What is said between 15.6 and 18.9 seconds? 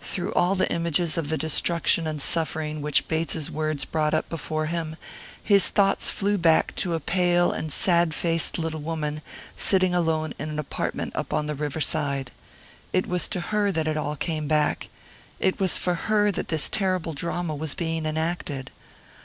for her that this terrible drama was being enacted.